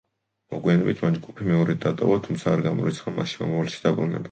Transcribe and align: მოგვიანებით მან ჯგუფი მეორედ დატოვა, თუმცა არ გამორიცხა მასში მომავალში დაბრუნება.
მოგვიანებით 0.53 1.03
მან 1.05 1.17
ჯგუფი 1.17 1.47
მეორედ 1.51 1.79
დატოვა, 1.85 2.17
თუმცა 2.29 2.51
არ 2.55 2.65
გამორიცხა 2.71 3.17
მასში 3.21 3.45
მომავალში 3.45 3.87
დაბრუნება. 3.87 4.19